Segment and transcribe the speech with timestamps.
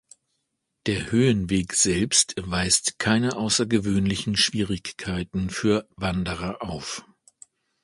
[0.87, 7.05] Der Höhenweg selbst weist keine außergewöhnlichen Schwierigkeiten für Wanderer auf.